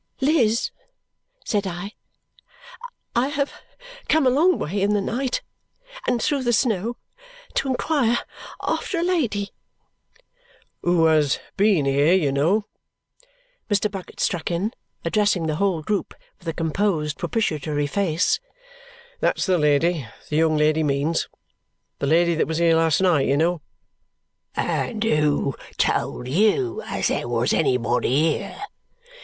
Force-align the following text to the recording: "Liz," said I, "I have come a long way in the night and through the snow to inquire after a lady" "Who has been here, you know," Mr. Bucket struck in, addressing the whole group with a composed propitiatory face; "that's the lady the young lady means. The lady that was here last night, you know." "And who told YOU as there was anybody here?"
"Liz," 0.19 0.71
said 1.45 1.67
I, 1.67 1.91
"I 3.15 3.27
have 3.27 3.53
come 4.09 4.25
a 4.25 4.31
long 4.31 4.57
way 4.57 4.81
in 4.81 4.95
the 4.95 4.99
night 4.99 5.43
and 6.07 6.19
through 6.19 6.41
the 6.41 6.51
snow 6.53 6.97
to 7.53 7.67
inquire 7.67 8.17
after 8.63 8.97
a 8.97 9.03
lady" 9.03 9.51
"Who 10.81 11.05
has 11.05 11.37
been 11.55 11.85
here, 11.85 12.15
you 12.15 12.31
know," 12.31 12.65
Mr. 13.69 13.91
Bucket 13.91 14.19
struck 14.19 14.49
in, 14.49 14.73
addressing 15.05 15.45
the 15.45 15.57
whole 15.57 15.83
group 15.83 16.15
with 16.39 16.47
a 16.47 16.53
composed 16.53 17.19
propitiatory 17.19 17.85
face; 17.85 18.39
"that's 19.19 19.45
the 19.45 19.59
lady 19.59 20.07
the 20.31 20.37
young 20.37 20.57
lady 20.57 20.81
means. 20.81 21.29
The 21.99 22.07
lady 22.07 22.33
that 22.33 22.47
was 22.47 22.57
here 22.57 22.75
last 22.75 23.01
night, 23.01 23.27
you 23.27 23.37
know." 23.37 23.61
"And 24.55 25.03
who 25.03 25.53
told 25.77 26.27
YOU 26.27 26.81
as 26.87 27.09
there 27.09 27.27
was 27.27 27.53
anybody 27.53 28.37
here?" 28.39 28.63